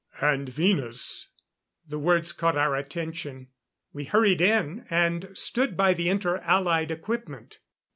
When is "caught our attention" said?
2.31-3.49